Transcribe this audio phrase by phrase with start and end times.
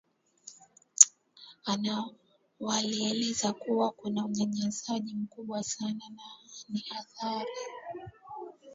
[2.59, 6.23] walieleza kuwa kuna unyanyazaji mkubwa sana na
[6.69, 6.85] ni
[7.15, 7.61] thairi